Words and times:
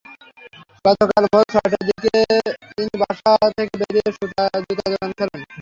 গতকাল 0.85 1.23
ভোর 1.31 1.43
ছয়টার 1.53 1.83
দিকে 1.89 2.13
তিনি 2.69 2.93
বাসা 3.01 3.31
থেকে 3.57 3.73
বেরিয়ে 3.81 4.09
জুতার 4.15 4.59
দোকান 4.69 5.11
খোলেন। 5.11 5.41